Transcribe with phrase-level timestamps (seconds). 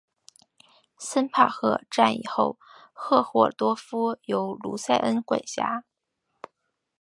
[0.97, 2.57] 森帕赫战役后
[2.91, 5.83] 霍赫多夫由卢塞恩管辖。